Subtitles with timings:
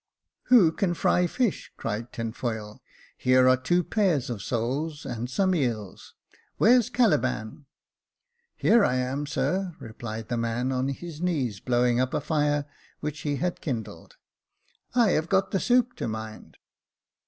[0.45, 2.81] "Who can fry fish?" cried Tinfoil.
[3.17, 6.15] "Here are two pairs of soles and some eels.
[6.57, 7.67] Where's Caliban?""
[8.55, 12.65] Here I am, sir," replied the man, on his knees, blow ing up a fire
[12.99, 14.15] which he had kindled."
[14.95, 16.57] I have got the soup to mind."